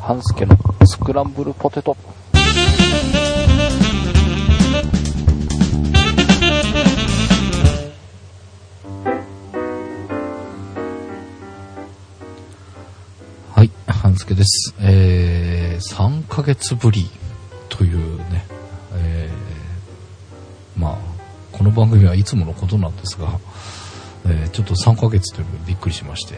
[0.00, 1.94] 半助のスクランブルポテト。
[13.52, 14.74] はい、半助です。
[14.80, 17.10] えー、3ヶ月ぶり
[17.68, 18.46] というね、
[18.94, 20.98] えー、まあ、
[21.52, 23.38] この番組はいつものことなんですが、
[24.24, 26.36] えー、ちょっと3ヶ月というのびっくりしまして、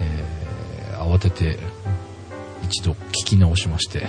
[0.00, 1.58] えー、慌てて
[2.70, 4.06] 一度聞き直しまして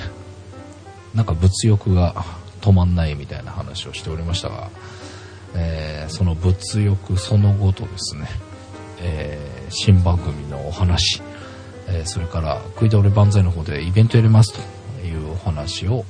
[1.16, 2.13] なんか物欲が
[2.62, 4.70] 止まんないみたいな話をしておりましたが、
[5.55, 8.27] えー、その物欲その後とですね、
[8.99, 11.23] えー、新番組のお話、
[11.88, 16.05] えー、それから食い倒れ万歳の方でイベントやりますというお話を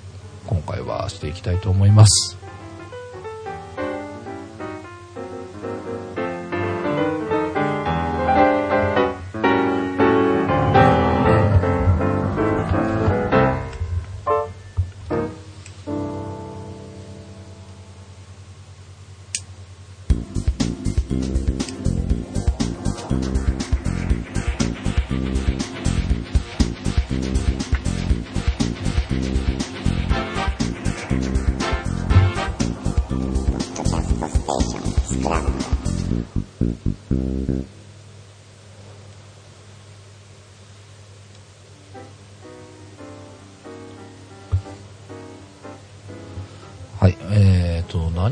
[0.45, 2.37] 今回はしていきたいと思います。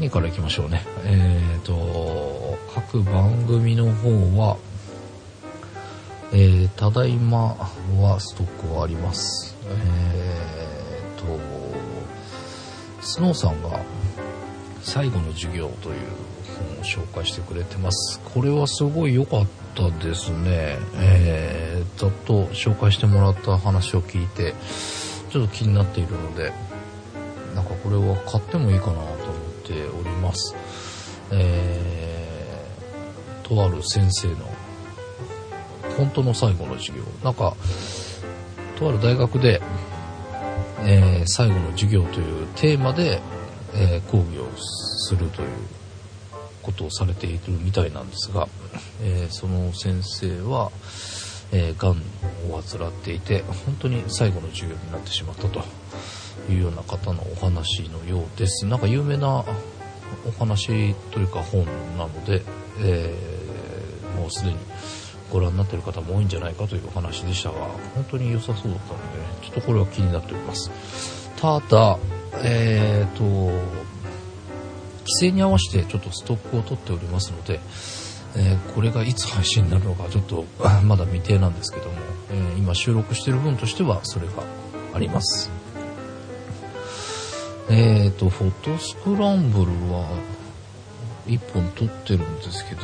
[0.09, 0.85] からいきましょうね。
[1.05, 4.57] えっ、ー、と、各番組の方は、
[6.31, 7.55] えー、ただいま
[7.99, 9.55] はストックはあります。
[9.67, 11.39] えっ、ー、と、
[13.01, 13.79] スノーさんが
[14.81, 15.95] 最後の授業という
[16.59, 18.19] 本を紹介してくれてます。
[18.33, 20.77] これはすごい良かったですね。
[20.95, 24.53] えー、ざっと紹介してもらった話を聞いて、
[25.29, 26.51] ちょっと気になっているので、
[27.55, 29.38] なんかこれは買ってもいいかなと思
[29.69, 30.55] ております。
[31.31, 34.35] えー、とある先生の
[35.95, 37.03] 本当の最後の授業。
[37.23, 37.55] なんか、
[38.77, 39.61] とある大学で、
[40.81, 43.21] えー、最後の授業というテーマで、
[43.75, 45.49] えー、講義をするという
[46.63, 48.47] ことをされているみたいなんですが、
[49.01, 50.71] えー、その先生は、
[51.51, 52.01] えー、がん
[52.51, 55.61] を患っていて本当に最後の授業になってしまったと
[56.49, 58.65] いうような方のお話のようです。
[58.65, 59.43] なんか有名な
[60.27, 61.65] お話というか本
[61.97, 62.41] なので、
[62.79, 64.57] えー、もうすでに
[65.31, 67.55] ご覧になっている方も多いんじゃないかというお話でしたが、
[67.95, 70.71] 本当に良さそうだったので、ねちょっとこれは気になっております。
[71.37, 71.97] ただ、
[72.43, 77.59] えーと、規制に合わせてちょっとストックを取っておりますので、
[78.35, 80.45] えー、これがいつ配信になるのかちょっと
[80.85, 81.93] まだ未定なんですけども、
[82.31, 84.33] えー、今収録している分としてはそれが
[84.93, 85.58] あります。
[87.71, 90.09] えっ、ー、と、フォトスクランブルは
[91.27, 92.81] 1本撮ってるんですけど、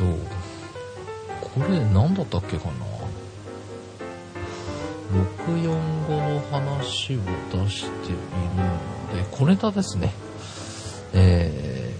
[1.40, 2.72] これ何だったっけかな
[5.44, 7.20] ？645の話を
[7.52, 8.18] 出している
[8.54, 10.12] ので、小ネタですね。
[11.14, 11.92] え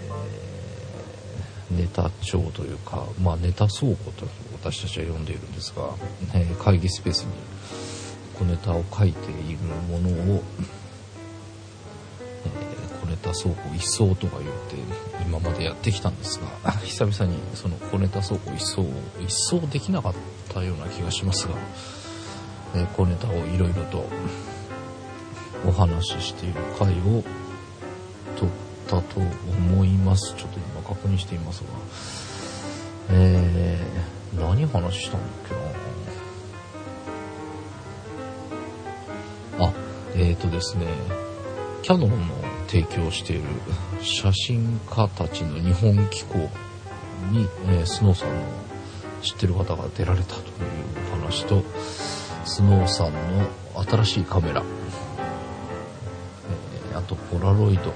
[1.72, 5.90] ー、ネタ帳というか、まあネタ倉庫と私たちは呼んでいるんですが、
[6.34, 7.32] えー、会議スペースに
[8.38, 9.58] 小ネタを書いている
[9.88, 10.42] ものを、
[13.16, 14.76] ネタ倉庫一掃とか言って
[15.24, 18.90] 今までやってきたんですが久々にその小ネタ倉庫一掃を
[19.20, 20.14] 一掃できなかっ
[20.52, 21.54] たような気がしますが、
[22.74, 24.04] えー、小ネタをいろいろと
[25.66, 27.24] お話ししている回を
[28.36, 28.48] 撮っ
[28.86, 30.34] たと思います。
[30.36, 31.68] ちょっと今確認していますが
[33.08, 35.54] えー、何話したんだっけ
[39.62, 39.66] な？
[39.66, 39.72] あ
[40.14, 40.86] えっ、ー、とですね
[41.82, 43.42] キャノンの提供している
[44.02, 46.38] 写真家たちの日本機構
[47.30, 48.42] に、えー、スノーさんの
[49.22, 50.46] 知ってる方が出られたという
[51.12, 51.62] お話と、
[52.44, 53.48] スノーさんの
[53.84, 54.62] 新しいカメラ、
[56.90, 57.92] えー、あとポラロイド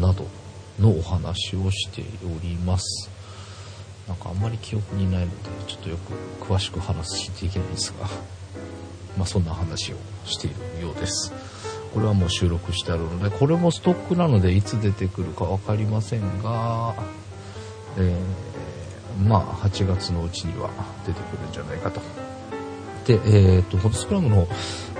[0.00, 0.26] など
[0.78, 3.10] のお話をしております。
[4.08, 6.12] なんかあんまり記憶にないので、ちょっとよく
[6.44, 8.06] 詳しく話できないんですが、
[9.16, 11.32] まあそんな話をしているようです。
[11.96, 16.94] これはもう収録してあるので、これもストックなのでいつ出てくるか分かりませんが、
[17.96, 20.68] えー、まあ8月のうちには
[21.06, 22.02] 出てくるんじゃないかと。
[23.06, 24.46] で、えっ、と、フォトスクラムの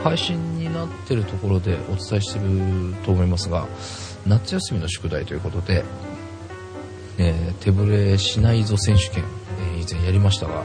[0.03, 3.67] 配信になってるところでお伝えしてると思いますが、
[4.27, 5.85] 夏休みの宿題ということで、
[7.19, 9.25] えー、手ぶれしないぞ選手権、
[9.77, 10.63] えー、以前やりましたが、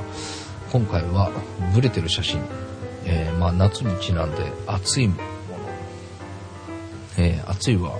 [0.72, 1.30] 今回は
[1.75, 2.42] ブレてる写真、
[3.04, 5.12] えー、まあ夏にちなんで暑い
[7.47, 7.97] 暑いは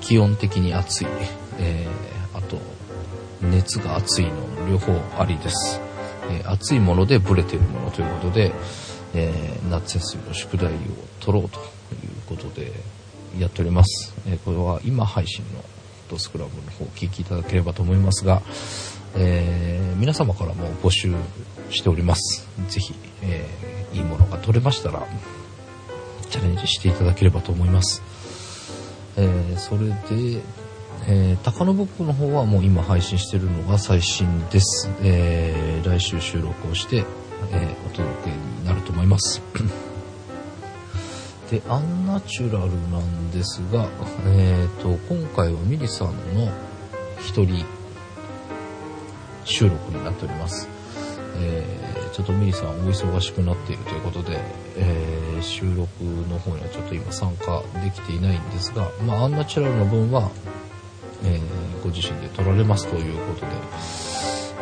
[0.00, 1.06] 気温的に暑い、
[1.58, 2.58] えー、あと
[3.42, 4.32] 熱が暑いの
[4.68, 5.80] 両方ありです、
[6.30, 8.52] えー、暑いものでブレてるものということで、
[9.14, 10.76] えー、夏休みの宿題を
[11.20, 11.66] 取ろうという
[12.26, 12.72] ことで
[13.38, 15.62] やっております、えー、これは今配信の
[16.10, 18.42] ドスクラブの方お聞きいただければと思いますが、
[19.14, 21.14] えー、皆様からも募集
[21.70, 22.48] しております。
[22.68, 25.06] ぜひ、えー、いいものが取れましたら
[26.28, 28.02] チャレンジしていただければと思います
[29.20, 30.40] えー、それで、
[31.08, 34.88] えー、高野ブックの方はもう今配信してるのが最新です。
[35.02, 36.98] えー、来週収録をして、
[37.50, 39.42] え、お届けになると思います。
[41.50, 43.88] で、アンナチュラルなんですが、
[44.26, 46.52] えーと、今回はミリさんの
[47.18, 47.64] 一人
[49.44, 50.68] 収録になっております。
[52.18, 54.40] ちょっとミリさんお忙しくなっているということで、
[54.76, 60.28] えー、収録の方にはちょっと今参加できていないんですが、まあ、アンナチュラルの分は、
[61.22, 63.46] えー、ご自身で撮られますということで、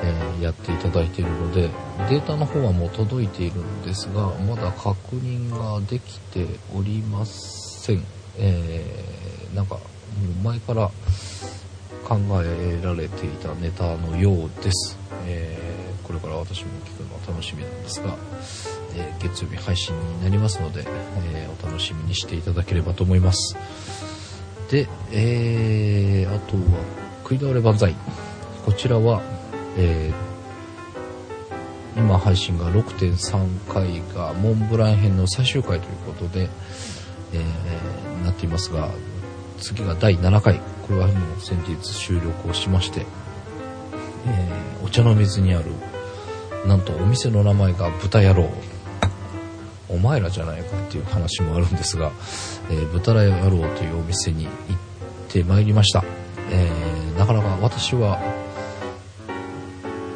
[0.04, 1.70] えー、やっていただいているので、
[2.10, 8.04] データの方はもう届いているんですが、まだ確認ができておりません。
[8.36, 10.90] えー、なんか、もう前から
[12.06, 14.98] 考えられていたネタのようです。
[15.24, 15.65] えー、
[16.06, 18.16] これから私も聞くのは楽しみなんですが、
[18.94, 20.84] えー、月曜日配信になりますので、
[21.34, 23.56] えー、お楽しみにしていただければと思います。
[24.70, 26.62] で、えー、あとは、
[27.22, 27.96] 食い倒れ万歳。
[28.64, 29.20] こちらは、
[29.76, 36.48] えー、今配信が6.3回がモンブラン編の最終回ということで、
[37.32, 38.90] えー、なっていますが、
[39.58, 40.60] 次が第7回。
[40.86, 43.06] これはもう先日収録をしまして、
[44.26, 45.72] えー、お茶の水にある、
[46.64, 48.48] なんとお店の名前が豚野郎。
[49.88, 52.10] お前らじゃないかっていう話もあるんですが、
[52.70, 54.52] えー、豚野郎というお店に行っ
[55.28, 56.04] てまいりました。
[56.50, 58.18] えー、なかなか私は、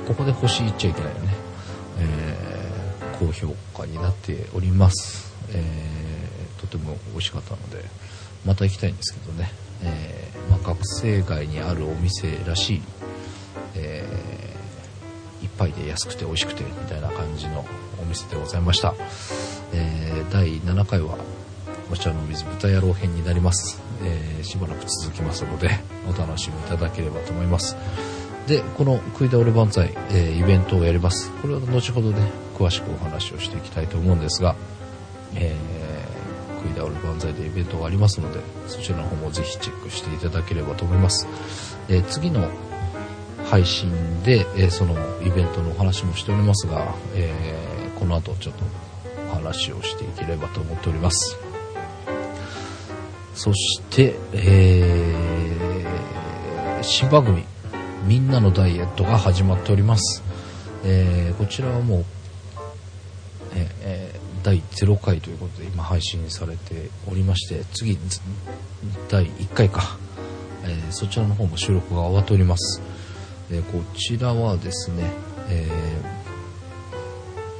[0.08, 1.34] ここで星言っちゃいけないよね。
[1.98, 5.32] えー、高評価になっております。
[5.52, 7.84] えー、とても美味しかったので、
[8.44, 9.52] また行きたいんですけどね。
[9.82, 12.82] えー、まあ、学生街にあるお店らしい、
[13.76, 14.29] えー、
[15.60, 17.66] 一杯で安くて美味しくてみたいな感じの
[18.00, 18.94] お店でございました。
[19.72, 21.18] えー、第7回は
[21.92, 25.70] お茶の水豚野郎編になります、えー、しばらく続きますので
[26.08, 27.76] お楽しみいただければと思います。
[28.46, 31.30] でこの食い倒れ万歳、えー、イベントをやります。
[31.42, 34.56] これは後ほどね詳しくお話をしていきたいと思うんですが、
[35.34, 41.26] えー、食い倒れ万歳でイベントがありますのでそちらの方もぜひチェックしていただければと思います、
[41.88, 42.48] えー、次の
[43.50, 43.90] 配信
[44.22, 48.62] で、えー、そのイベントのお話もしておりますが、えー、この後ちょっと
[49.32, 51.36] お話をしていければと思っております。
[53.34, 57.44] そして、えー、新番組、
[58.06, 60.22] みんなのダイエットが始まっております。
[60.84, 62.04] えー、こちらはもう、
[63.82, 67.98] えー、第0回ということで今配信されておりまして、次、
[69.08, 69.96] 第1回か、
[70.62, 72.80] えー、そちらの方も収録が終わっております。
[73.52, 75.10] えこちらはですね、
[75.48, 75.68] え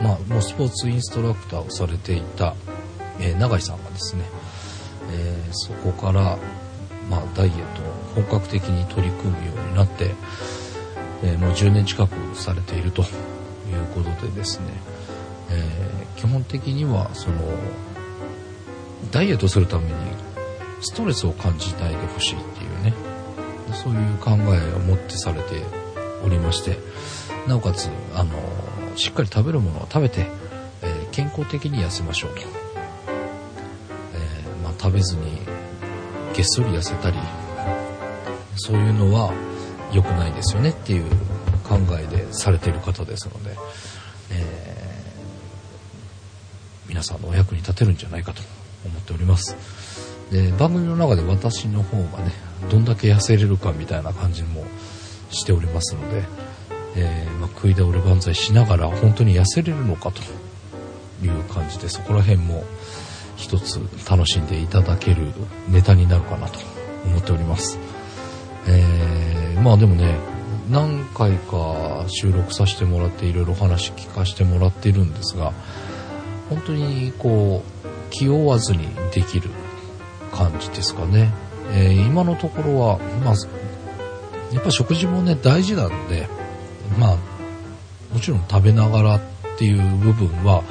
[0.00, 2.54] ーまあ、もうスポーツインストラクターをされていた、
[3.18, 4.24] えー、永井さんがですね、
[5.10, 6.38] えー、そこから、
[7.08, 10.14] まあ、ダイエットを本格的に取り組むようになって、
[11.22, 13.06] え、もう10年近くされているという
[13.94, 14.66] ことでですね、
[15.50, 17.36] え基本的にはその
[19.10, 19.92] ダイエットするために
[20.80, 22.94] ストレスを感じないでほしいっていうね
[23.72, 25.79] そういう考えを持ってされて
[26.24, 26.78] おりまして
[27.46, 28.32] なおかつあの
[28.96, 30.26] しっかり食べるものを食べて、
[30.82, 32.46] えー、健康的に痩せましょうと、えー、
[34.62, 35.38] まあ、食べずに
[36.34, 37.18] げっそり痩せたり
[38.56, 39.32] そういうのは
[39.92, 41.04] 良くないですよねっていう
[41.64, 43.56] 考えでされてる方ですので、
[44.32, 48.42] えー、皆さんのお役に立てるんじゃないかと
[48.84, 49.56] 思っております。
[50.30, 52.32] で番組の中で私の方がね
[52.70, 54.64] どんだけ痩せれるかみたいな感じも
[55.30, 56.24] しておりますので、
[56.96, 60.20] えー、まあ、食い倒れ万歳しながら本当に痩せれるのかと
[61.24, 62.64] いう感じでそこら辺も
[63.36, 65.32] 一つ楽しんでいただける
[65.68, 66.58] ネタになるかなと
[67.06, 67.78] 思っております。
[68.66, 70.18] えー、まあでもね、
[70.70, 75.52] 何回か収録させてもらっていろいろ話聞かせてもらっているんですが、
[76.48, 79.50] 本当にこう、気負わずにできる
[80.32, 81.32] 感じですかね。
[81.72, 83.34] えー、今のところは、まあ、
[84.52, 86.28] やっぱ食事もね、大事なんで、
[86.98, 87.16] まあ、
[88.12, 89.20] もちろん食べながらっ
[89.58, 90.64] ていう部分は、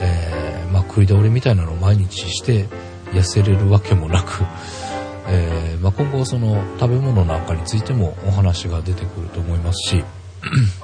[0.00, 2.66] えー、まあ、食い倒れみたいなのを毎日して
[3.12, 4.44] 痩せれるわけもなく、
[5.28, 10.04] えー、まあ、今後その食べ物なんかについてもお話が出てくると思いますし、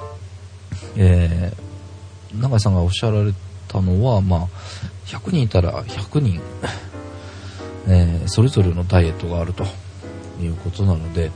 [0.95, 3.33] えー、永井さんがおっしゃられ
[3.67, 4.47] たのは、まあ、
[5.05, 6.41] 100人いたら100人、
[7.87, 9.65] え、それぞれのダイエットがあると
[10.41, 11.31] いうことなので、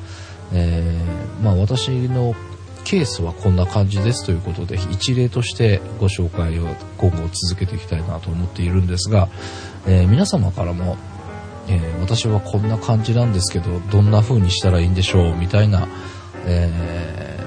[0.53, 2.35] えー、まあ、私の
[2.83, 9.27] ケースはこんな感じですということで一例としてご紹介を今後続けていきたいなと思っているんですが、
[9.87, 10.95] えー、皆様からも、
[11.67, 15.87] えー、私はこんな感じなんですけどどんな風にしたらいいんでしょうみたいな、
[16.45, 17.39] え、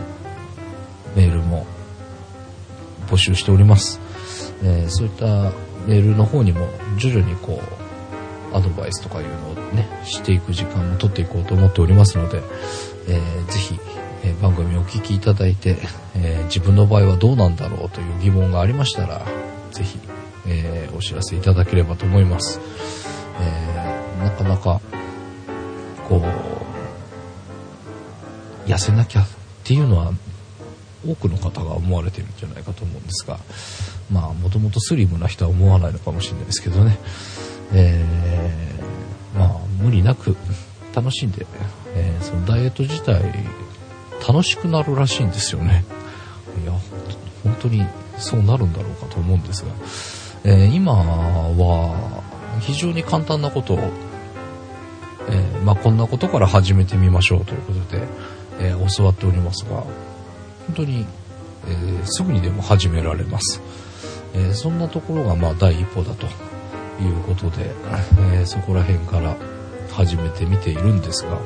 [1.14, 1.66] メールも
[3.08, 4.00] 募集しております、
[4.62, 5.52] えそういった
[5.86, 7.62] メールの方にも徐々にこ
[8.52, 12.42] うアドバイスとかいうのをねしていく時間も取っていこうと思っておりますので、
[13.08, 13.80] えー、ぜひ
[14.24, 15.76] え番組をお聴きいただいて、
[16.16, 19.24] えー、自分の場合はどうなんだろうという疑問がありましたら、
[19.70, 19.98] ぜひ、
[20.46, 22.60] えー、お知らせいただければと思います。
[23.40, 24.80] え、なかなか、
[26.08, 26.22] こ
[28.66, 29.28] う、痩せなきゃっ
[29.64, 30.12] ていうのは、
[31.06, 33.38] 多くの方が思われてるんじゃないかと思うんですが、
[34.10, 36.98] まあ、もともとスリムな人は思わないのかもしれないですけどね、
[37.72, 38.04] え、
[39.36, 40.36] まあ、無理なく
[40.94, 41.46] 楽しんで、
[41.94, 43.22] えー、そのダイエット自体
[44.26, 45.84] 楽しくなるらしいんですよね。
[46.62, 46.72] いや、
[47.44, 47.86] 本当に
[48.18, 49.70] そうなるんだろうかと思うんですが、
[50.44, 52.22] えー、今は
[52.60, 53.78] 非常に簡単なことを、
[55.28, 58.08] えー、まあ、こんなことから始めてみましょうということで、
[58.60, 59.86] え、教わっておりますが、本
[60.74, 61.06] 当に、
[61.66, 63.60] えすぐにでも始められます。
[64.34, 66.26] えそんなところがまあ第一歩だと
[67.02, 67.70] いうことで、
[68.32, 69.36] えそこら辺から
[69.98, 71.40] 始めてみているんですが、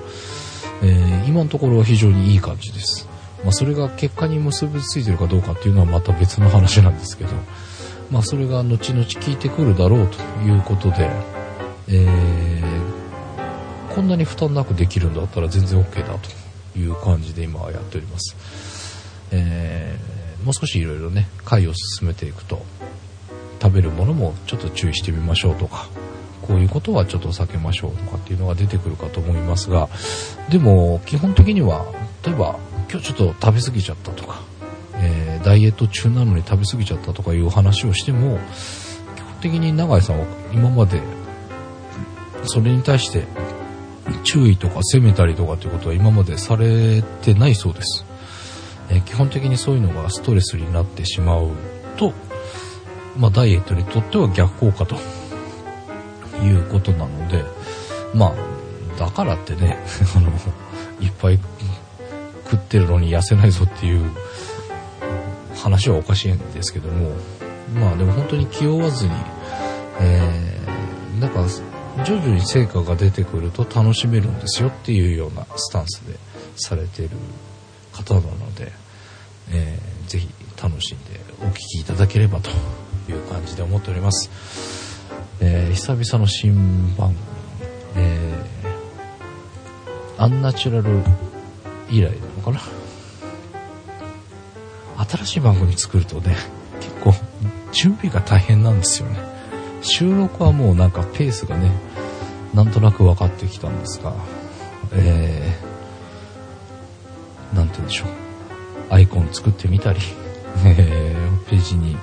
[0.83, 3.09] えー、今のところは非常にいい感じです。
[3.43, 7.31] まあ、それが結果に結びついてるかどうかっていうのはまた別の話なんですけど、
[8.11, 11.11] まあ、それが後々効いてくるだろうということで、
[11.89, 18.37] えー、こんなに負担なくできるんだったら全然 OK だという感じで今はやっております。
[19.31, 22.63] えー、もう少しいろいろね、回を進めていくと、
[23.63, 25.89] 食べるものもちょっと注意してみましょうとか、
[26.43, 29.89] こういうことはちょっと避けましょうとかっていうのが出てくるかと思いますが、
[30.51, 31.87] でも基本的には、
[32.25, 32.59] 例えば
[32.91, 34.43] 今日ちょっと食べ過ぎちゃったとか、
[34.97, 38.39] えー、ダイエット中なのに食べ過ぎちゃったとかいう話をしても、
[39.17, 41.01] 基本的に永井さんは今まで
[42.45, 43.25] それに対して
[44.25, 48.05] 注意とか責めたりとかっていうことは今までされてないそうです。
[48.91, 51.51] えー、基本的にそういうのがストレスになってしまう
[51.97, 52.13] と、
[53.17, 54.97] まあ、ダイエットにとっては逆効果と
[56.43, 57.45] いうことなので、
[58.15, 59.79] まあ、だからってね、
[60.17, 60.31] あの、
[61.01, 61.39] いっぱい
[62.51, 64.11] 食ってるのに痩せないぞっていう
[65.57, 67.13] 話はおかしいんですけども、
[67.75, 69.13] まあでも本当に気負わずに、
[70.01, 71.47] えー、なんか
[72.05, 76.19] 徐々に成果が出てくると楽しめるんですよっていうようなスタンスで
[76.57, 77.11] されてる
[77.93, 78.73] 方なので、
[79.51, 80.29] えー、ぜひ
[80.63, 82.51] 楽しんでお聴きいただければと
[83.11, 84.92] いう感じで思っております。
[85.45, 87.19] えー、久々の新番組、
[87.97, 91.03] えー、アンナチュラル
[91.91, 92.61] 以来なのかな？
[95.05, 96.37] 新しい番組作るとね、
[96.81, 97.13] 結構
[97.73, 99.19] 準備が大変なんですよね。
[99.81, 101.73] 収録はもうなんかペースがね、
[102.55, 104.15] なんとなく分かってきたんですが、
[104.93, 108.09] えー、なんて言うんでしょう。
[108.91, 109.99] アイコン作ってみたり、
[110.65, 111.97] えー、ページに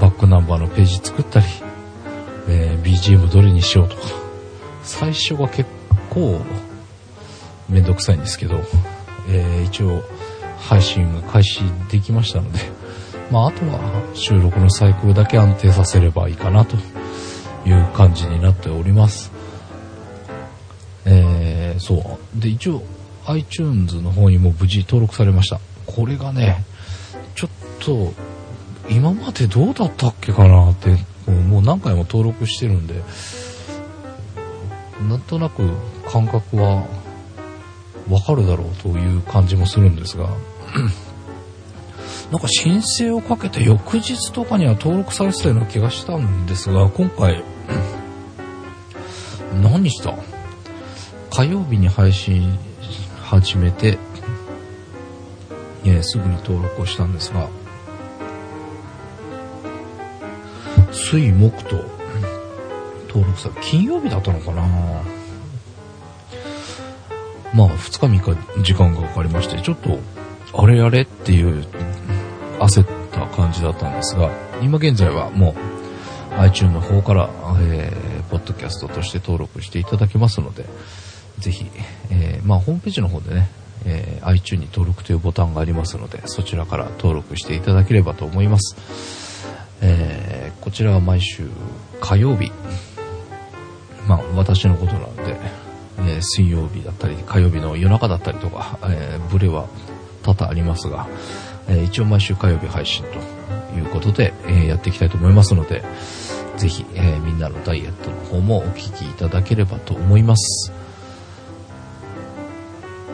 [0.00, 1.46] バックナンバーのページ作ったり、
[2.48, 4.02] えー、BGM どれにしようとか、
[4.82, 5.68] 最初は結
[6.10, 6.40] 構
[7.68, 8.60] めんどくさいんですけど、
[9.28, 10.02] えー、一応
[10.58, 12.58] 配信が開始できましたので、
[13.30, 16.76] まあ、あとは収録のサイクルだけ安定させればいいかなと
[17.66, 19.32] いう感じになっております。
[21.06, 22.40] えー、そう。
[22.40, 22.82] で、一応
[23.26, 25.60] iTunes の方にも無事登録されました。
[25.86, 26.64] これがね、
[27.34, 28.12] ちょっと
[28.88, 30.96] 今までどうだったっけかなって
[31.30, 33.02] もう何回も登録してるんで、
[35.08, 35.68] なんとなく
[36.06, 36.86] 感覚は
[38.08, 40.30] わかるだろうという感じもするんですが、
[42.30, 47.44] なんか申請をかけて翌日とかには登録されてたような気がしたんですが、今回、
[49.62, 50.14] 何した
[51.30, 52.58] 火曜日に配信
[53.22, 53.98] 始めて、
[55.84, 57.48] えすぐに登録をしたんですが、
[61.14, 61.76] 水木と
[63.08, 64.62] 登録さ、金曜日だったのかな
[67.54, 70.00] まあ、2日3日時間がかかりまして、ちょっと、
[70.60, 71.64] あれあれっていう
[72.58, 74.28] 焦った感じだったんですが、
[74.60, 75.54] 今現在はも
[76.36, 77.30] う iTunes の方から、
[77.60, 80.64] えー、ポッドキャストとして登録していただけますので、
[81.38, 81.70] ぜひ、
[82.10, 83.48] えー、まあ、ホームページの方でね、
[83.86, 89.14] えー、iTunes に登録というボタンがありますので、そちらから登録していただければと思います。
[89.80, 91.46] えー、こちらは毎週
[92.00, 92.50] 火曜日、
[94.08, 95.36] まあ、私のことなので、
[95.98, 99.68] えー、水曜日だったり、火曜日の夜中だったりとか、えー、ブレは
[100.22, 101.06] 多々ありますが、
[101.68, 105.84] えー、一応毎週火曜日配信ということで、えー、やっていきたいと思いますので、
[106.56, 110.72] ぜひ、えー、みんなのダイエットの方もお聞きいただければと思います。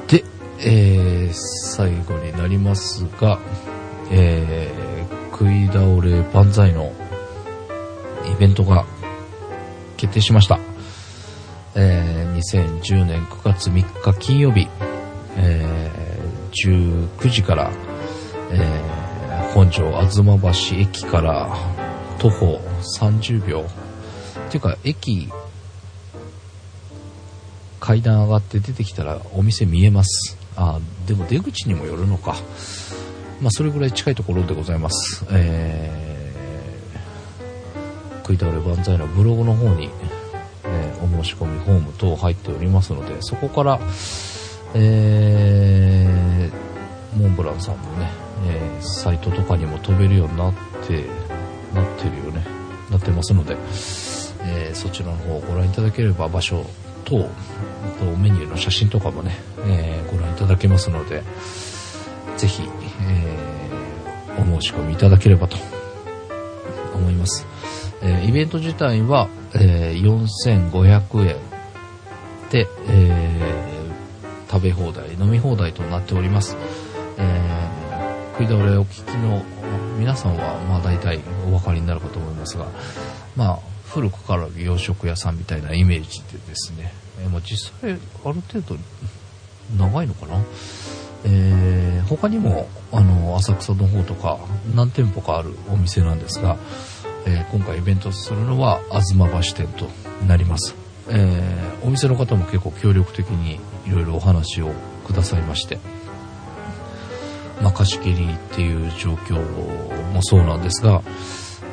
[0.06, 0.24] で、
[0.60, 3.40] えー、最後になりますが、
[4.12, 6.92] えー、食い倒れ万歳の
[8.30, 8.84] イベントが
[9.96, 10.58] 決定しました。
[11.74, 14.68] えー、2010年9月3日金曜日、
[15.36, 17.70] えー、19時から、
[18.50, 21.48] えー、本庄吾妻橋駅から
[22.18, 22.60] 徒歩
[22.98, 23.64] 30秒。
[24.50, 25.28] っていうか、駅、
[27.78, 30.36] 階段上がって出てきたらお店見えます。
[30.56, 32.36] あ、でも出口にもよるのか。
[33.40, 35.24] まあ、それぐらい近いところでございます。
[35.30, 36.09] えー、
[38.30, 39.90] 食い倒れ万歳のブログの方に、
[40.64, 43.80] え、お申し込みフォーム等入っておりますので、そこから、
[44.74, 48.10] えー、モンブランさんのね、
[48.46, 50.54] えー、サイトとかにも飛べるようになっ
[50.86, 51.04] て
[51.74, 52.44] なってるよね。
[52.90, 53.56] なってますので、
[54.42, 56.64] えー、そちらの方をご覧いただければ場所
[57.04, 57.28] 等
[57.98, 61.22] とメニューの写真とかもね、えー、ご覧いただけますので
[62.36, 62.62] ぜひ、
[63.02, 65.56] えー、お申し込みいただければと
[66.94, 67.46] 思います、
[68.02, 71.36] えイベント自体は、え4500円
[72.50, 73.60] で、え
[74.50, 76.56] 食べ放題飲み放題となっております、
[77.18, 77.50] え
[78.38, 79.42] 食い倒れお聞きの
[79.98, 82.66] 皆さんはまあ大体お分かりになるかと思いますが、
[83.36, 83.58] まあ、
[83.90, 87.94] 古くから洋食屋さんみたいなイメージでですね、え、まあ実際あ
[88.32, 88.76] る程度
[89.76, 90.42] 長いのかな、
[91.24, 94.38] えー、他にもあの浅草の方とか
[94.74, 96.56] 何店舗かあるお店なんですが、
[97.26, 99.86] えー、今回イベントするのは東橋店と
[100.26, 100.74] なります、
[101.08, 104.72] えー、お店の方も結構協力的にいろいろお話を
[105.06, 105.78] くださいまして
[107.62, 109.38] まあ、貸し切りっていう状況
[110.12, 111.02] もそうなんですが、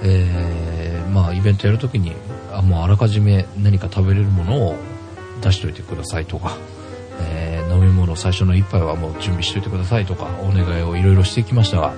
[0.03, 2.13] えー、まあ、イベントやるときに、
[2.51, 4.75] あ、もうあらかじめ何か食べれるものを
[5.41, 6.57] 出しといてくださいとか、
[7.21, 11.93] えー、飲み物最初の一杯はもう準備しといてくださいとか、お願いをいろいろしてきましたが、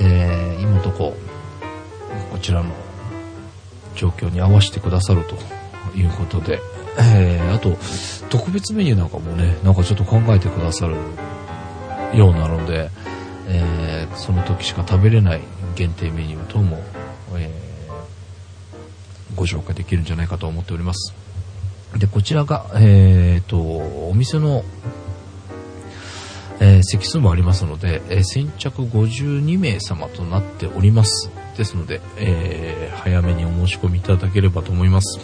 [0.00, 1.16] えー、今のとこ、
[2.38, 2.70] こちらの
[3.96, 5.34] 状況に合わせてくださると
[5.98, 6.60] いうことで、
[6.96, 7.76] えー、あと、
[8.30, 10.94] 特別メニューなんかもね、なんかちょっと考えてくださる
[12.16, 12.90] ようなので、
[13.48, 15.40] えー、その時しか食べれない
[15.74, 16.78] 限定メニュー等も、
[17.34, 21.12] えー、ご紹介できるんじゃないかと思っております。
[21.96, 24.64] で、こちらが、えー、と、お店の、
[26.60, 31.32] えー、席数もありますので、え、先着52名様となっております。
[31.58, 35.18] ですので、えー、早めにお申し込みいただければと思います。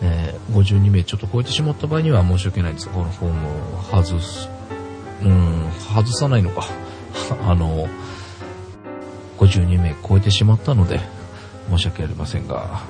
[0.00, 2.88] えー、52名ちょっと超えてしまった場合には申し訳ないです。
[2.88, 4.48] このフォームを外す
[5.22, 6.66] うん、外さないのか。
[7.44, 7.88] あの、
[9.38, 11.00] 52名超えてしまったので、
[11.68, 12.82] 申し訳ありませんが、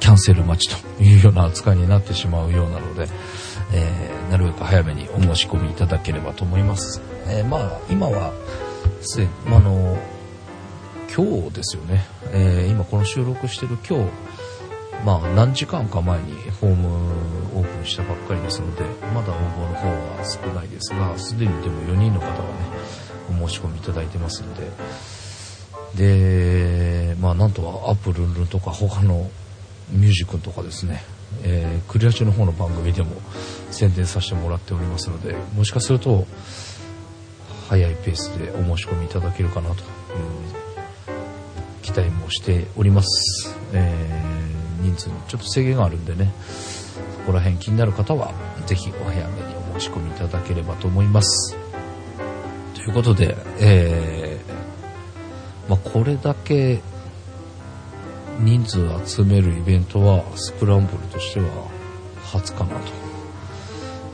[0.00, 3.08] キャンセル待ちというような扱いになってしまうようなので、
[3.72, 7.00] えー、なるべく早めにお申し込みいただければと思います。
[7.28, 8.32] えー、まあ、今は、
[9.00, 9.96] すでに、まあの、
[11.14, 12.06] 今日ですよね。
[12.32, 14.10] えー、今この収録してる今日、
[15.04, 16.88] まあ、何時間か前にホーム
[17.54, 18.82] オープンしたばっかりですので、
[19.14, 22.42] まだ応募の方は少ないですが、すでにでも4人の方はね、
[23.30, 24.70] お申し込みいただいてますので、
[25.94, 29.30] で、まあ、なんとはアップルンルンとか他の
[29.90, 31.04] ミュージックとかですね、
[31.42, 33.10] えー、クリア中の方の番組でも
[33.70, 36.26] 宣伝させてもらっておりますので、もしかすると、
[37.68, 40.61] 早いペースでお申し込みいただけるかなという
[41.92, 43.56] 期待もしております。
[43.72, 44.32] えー
[44.82, 46.32] 人数にちょっと制限があるんでね、
[47.18, 48.32] そこら辺気になる方は、
[48.66, 51.56] ぜひお早めにお申し込みいただければと思います。
[52.74, 56.80] ということで、えー、まあ、これだけ
[58.40, 61.46] 人数を集めるイベントは、スクランブルとしては
[62.24, 62.80] 初かなと。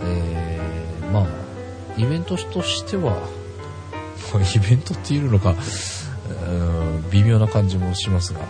[0.04, 1.26] えー、まあ、
[1.96, 3.16] イベントとしては、
[4.54, 5.54] イベントっていうのか、
[7.10, 8.40] 微妙な感じもしますが、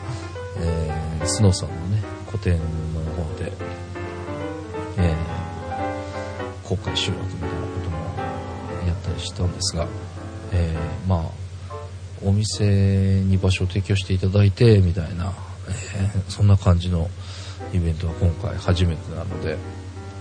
[0.58, 3.52] えー、スノーさんのね、個展の方で、
[4.98, 7.98] えー、公開収録みたいなことも
[8.86, 9.86] やったりしたんですが、
[10.52, 11.48] えー、まあ、
[12.24, 15.32] お店に場所を提供していただいてみたいな、
[15.68, 17.08] え、そんな感じの
[17.72, 19.56] イベントは今回初めてなので、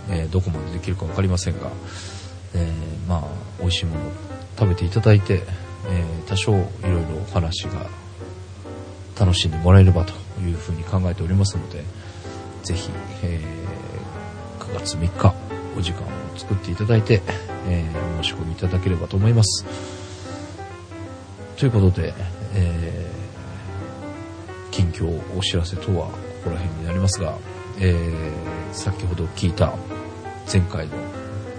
[0.10, 1.72] え、どこまでできるか分かりませんが、
[2.54, 2.72] え、
[3.08, 3.24] まあ
[3.60, 4.12] 美味しいものを
[4.60, 5.42] 食べていただいて、
[5.90, 7.88] え多少いろいろお話が
[9.20, 11.84] 楽しんでもらえればというふうに考えておりますので
[12.64, 12.90] ぜひ、
[13.24, 13.40] え
[14.60, 15.34] 9月3日
[15.78, 17.22] お時間を作っていただいて、
[17.66, 17.86] え
[18.20, 19.66] お申し込みいただければと思います。
[21.56, 22.14] ということで、
[22.54, 26.12] えー、近況お知らせとはこ
[26.46, 27.38] こら辺になりますが、
[27.80, 29.74] えー、先ほど聞いた
[30.52, 30.94] 前回の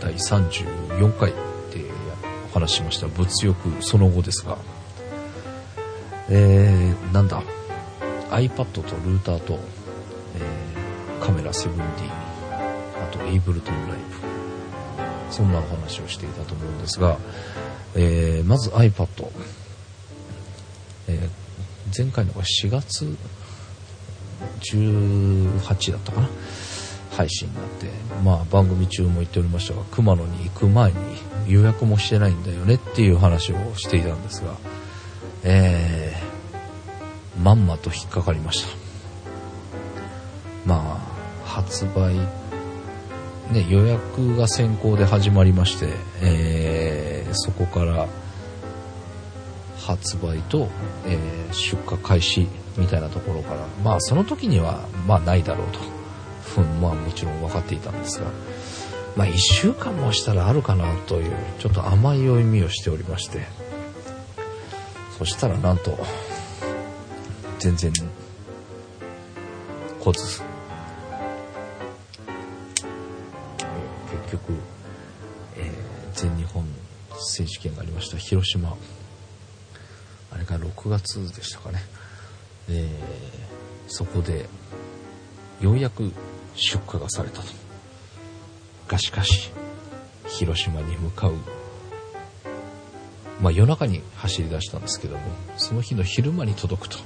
[0.01, 1.37] 第34回で
[2.51, 4.59] お話ししました物欲その後ですが、
[6.31, 7.43] えー、なんだ
[8.31, 13.97] ？iPad とルーターと、えー、カメラ 7D あと Ableton Live
[15.31, 17.19] そんなお話をしていたと思うんですが、
[17.95, 19.31] えー、まず iPad
[21.11, 21.29] えー、
[21.97, 23.17] 前回のが4月
[24.61, 26.29] 18だったかな？
[27.17, 27.88] 配信になって。
[28.23, 30.99] まあ番組中も言っておりましたが熊野に行く前に
[31.47, 34.55] 予約もしてないんだよねっていう話をしていたんですが
[35.45, 36.08] えー、
[37.42, 38.68] まんまと引っかかりました。
[40.66, 41.01] ま
[41.44, 42.16] あ発売
[43.53, 45.88] ね予約が先行で始まりまして、
[46.20, 48.07] えー、そこから
[49.79, 50.68] 発売と、
[51.07, 55.79] えー、出荷開始みたいなところからまあその時にはまあないだろうと。
[56.48, 58.27] ふんまあもちろん分かっていたんですが
[59.16, 63.46] まあ1週間もしたらあるかなというちょっと甘い読みをしておりまして。
[65.18, 65.98] そしたらなんと
[67.59, 67.92] 全然
[70.01, 70.42] 来ず
[74.29, 74.53] 結局、
[75.57, 75.73] えー、
[76.12, 76.64] 全日本
[77.18, 78.16] 選手権がありました。
[78.16, 78.77] 広島。
[80.31, 81.81] あれが6月でしたかね、
[82.68, 82.87] えー、
[83.88, 84.49] そこで
[85.61, 86.12] ようやく
[86.55, 87.49] 出荷がされたと。
[88.87, 89.51] がしかし
[90.29, 91.35] 広島に向かう。
[93.40, 95.23] まあ夜中に走り出したんですけども
[95.57, 96.99] その日の昼間に届くと。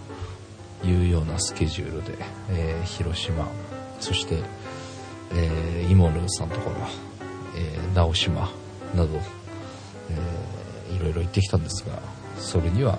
[0.84, 2.18] いうようなスケジュールで、
[2.50, 3.46] えー、広島
[4.00, 4.42] そして、
[5.32, 6.76] えー、イモヌさんところ、
[7.56, 8.50] えー、直島
[8.94, 9.20] など、
[10.10, 12.00] えー、いろいろ行ってきたんですが
[12.36, 12.98] それには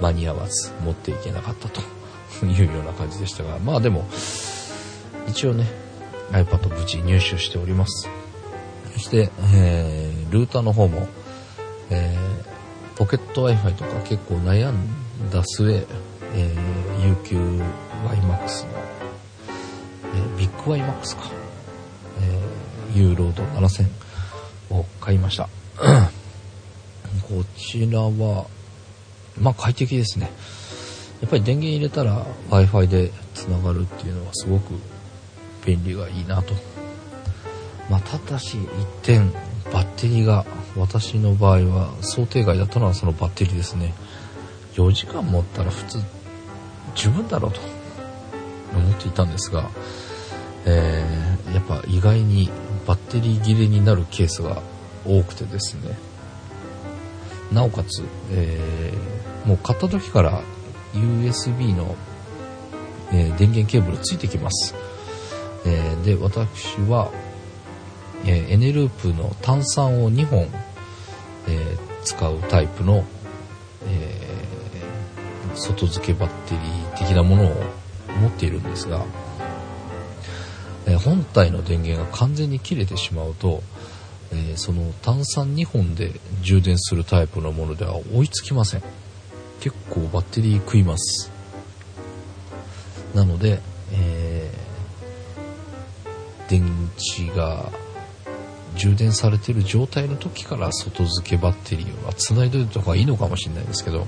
[0.00, 1.80] 間に合わず持っていけなかったと
[2.46, 4.08] いうような感じでしたがまあでも
[5.26, 5.66] 一応ね
[6.32, 8.08] iPad 無事入手しております。
[8.92, 11.08] そして、えー、ルーターの方も、
[11.90, 15.86] えー、ポケット Wi-Fi とか結構悩んだ末、
[16.34, 18.72] えー、UQYMAX の、
[20.14, 21.30] えー、ビッグ YMAX か、
[22.20, 23.86] えー、ユーロード7000
[24.70, 25.48] を買いました。
[25.78, 28.46] こちらは
[29.40, 30.30] まあ快適ですね。
[31.20, 34.72] やっぱり電源入れたら w i f i でつながるっていうのはすごく
[35.64, 36.54] 便利がいいなと。
[37.90, 39.32] まあただし一点
[39.72, 43.94] バッテリーが私の場合は想定外だったのはそのバッテリーですね。
[44.74, 45.98] 4時間持ったら普通
[46.94, 47.60] 十分だろうと
[48.76, 49.70] 思っていたんですが、
[50.66, 52.50] えー、やっぱ意外に
[52.86, 54.62] バッテリー切れになるケースが
[55.06, 55.96] 多くてですね
[57.52, 60.42] なおかつ、えー、もう買った時から
[60.92, 61.96] USB の、
[63.12, 64.74] えー、電源ケーブルついてきます。
[65.64, 67.10] え、で、私は、
[68.24, 70.48] え、エネループの炭酸を2本、
[71.48, 73.04] え使うタイプの、
[75.58, 77.54] 外付けバッテリー的なものを
[78.20, 79.04] 持っているんですが、
[80.86, 83.62] え本体の電源が完全に切れてしまうと、
[84.32, 88.82] え、その炭酸2本で充電するタイプのものでは追いつきません。
[89.60, 91.30] 結構バッテリー食います。
[93.14, 93.60] なので、
[93.92, 97.70] えー、電池が
[98.76, 104.06] 充電されてる状態の時から外付けバッテリーは繋いでおいた方がいいのかもしれないですけど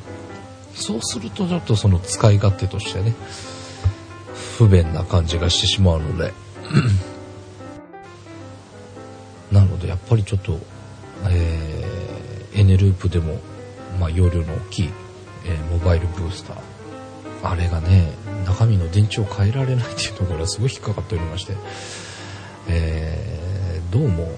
[0.75, 3.15] そうするとちょっとその使い勝手としてね
[4.59, 6.33] 不便な感じがしてしまうので。
[9.51, 10.61] なのでやっぱりちょっと、
[11.29, 13.41] えー、エネループでも、
[13.99, 14.91] まあ、容量の大きい、
[15.45, 16.59] えー、モバイルブースター。
[17.43, 18.13] あれがね
[18.47, 21.55] 中身の電池を変えられないっていうところがすごい引っかかっておりまして、
[22.69, 24.31] えー、どうも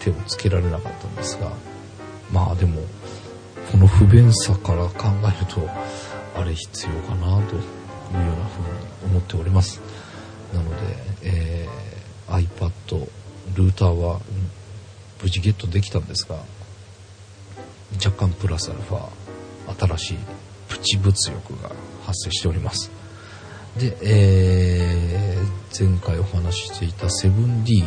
[0.00, 1.50] 手をつけられなかったんですが。
[2.32, 2.80] まあでも
[3.72, 5.66] この不便さから考えると
[6.38, 7.66] あれ必要かなというよ
[8.10, 9.80] うなふうに思っております。
[10.52, 10.76] なので、
[11.22, 13.08] えー、iPad
[13.54, 14.20] ルーターは
[15.22, 16.36] 無事ゲットできたんですが
[17.94, 19.08] 若干プラスアルファ
[19.86, 20.18] 新しい
[20.68, 21.70] プチ物欲が
[22.04, 22.90] 発生しております。
[23.78, 27.84] で、えー、前回お話ししていた 7D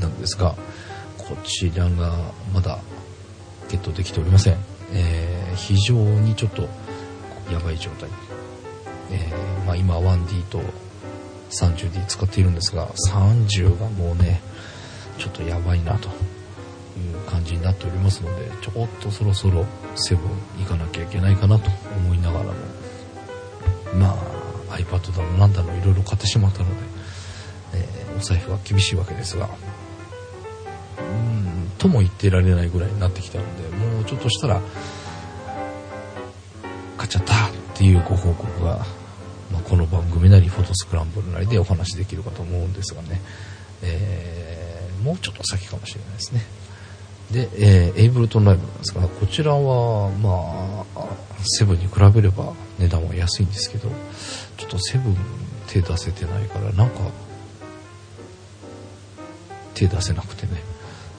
[0.00, 0.54] なんですが
[1.16, 2.12] こちらが
[2.52, 2.78] まだ
[3.70, 4.58] ゲットできておりません、
[4.92, 6.62] えー、非常にちょっと
[7.50, 8.08] やばい状態、
[9.10, 10.60] えー、まあ、今 1D と
[11.50, 14.40] 30D 使っているんですが30がもうね
[15.18, 16.10] ちょっとやばいなとい
[17.12, 22.52] う感じになっておりますのでちょっとそろそろセブン行かなきゃいけないかなと思いながらも
[23.94, 24.10] ま
[24.70, 26.74] あ iPad だのなんだのいろいろ買ってしまったので、
[27.74, 29.50] えー、お財布は厳しいわけですが
[30.98, 34.60] うんとも言ってられないぐらいになってきたのでちょっとしたら
[36.96, 38.78] 買っちゃったっていうご報告が、
[39.50, 43.20] まあ、この番組なりフォトスクランブルなりでお話できるかと思うんですがね、
[43.82, 46.42] えー、もうちょっと先かもしれないですね。
[47.32, 51.08] で、えー、エイブルトンライブなんですがこちらはまあ
[51.44, 53.88] セブンに比べれば値段は安いんですけど
[54.58, 55.16] ちょっとセブン
[55.66, 57.00] 手出せてないからなんか
[59.74, 60.62] 手出せなくてね、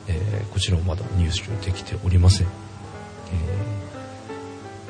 [0.08, 2.48] えー、こちらもまだ入手できておりません、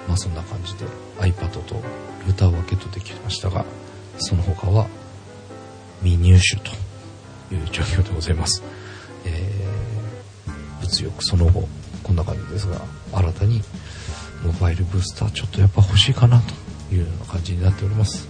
[0.08, 0.86] まあそんな感じで
[1.20, 1.76] iPad と
[2.26, 3.66] ルーターはゲットできましたが
[4.18, 4.88] その他は
[6.02, 6.72] 未入手と
[7.54, 8.64] いう状況でございます、
[9.26, 11.68] えー、物欲その後
[12.04, 12.82] こんな感じですが
[13.14, 13.62] 新たに
[14.44, 18.28] モバイルブースターちょっとやっぱ欲しいかなというような感じになっております。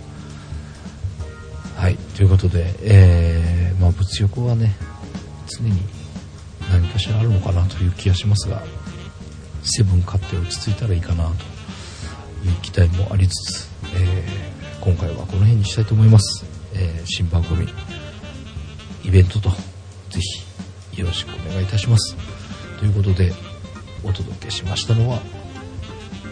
[1.76, 4.76] はいということで、えー、まあ、物欲はね
[5.48, 5.82] 常に
[6.72, 8.64] 何かしらあるのかなという気がしますが
[9.64, 11.32] セブン買って落ち着いたらいいかなと
[12.46, 17.68] いう期待もありつつ、えー、今回はこの辺にしたいと思います、えー、新番組
[19.04, 20.20] イベントとぜ
[20.92, 22.16] ひよろしくお願いいたします。
[22.80, 23.34] ということで
[24.04, 25.20] お届けしましたのは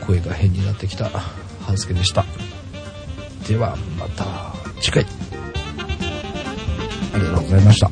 [0.05, 2.25] 声が変になってきた半助でした。
[3.47, 5.05] ではまた次回。
[7.13, 7.90] ありがとうございました。